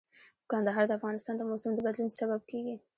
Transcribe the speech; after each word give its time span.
کندهار 0.49 0.85
د 0.87 0.91
افغانستان 0.99 1.35
د 1.37 1.41
موسم 1.49 1.71
د 1.75 1.79
بدلون 1.85 2.09
سبب 2.19 2.41
کېږي. 2.49 2.75